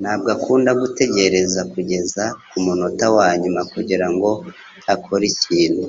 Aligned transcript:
ntabwo 0.00 0.28
akunda 0.36 0.70
gutegereza 0.80 1.60
kugeza 1.72 2.24
kumunota 2.48 3.06
wanyuma 3.16 3.60
kugirango 3.72 4.28
akore 4.94 5.24
ikintu. 5.32 5.84